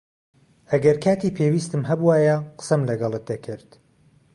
[0.71, 3.69] ئەگەر کاتی پێویستم هەبووایە، قسەم لەگەڵت دەکرد.